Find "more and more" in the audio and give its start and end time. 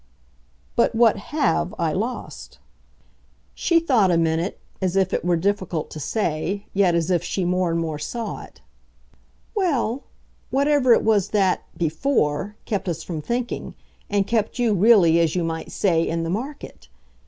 7.45-7.99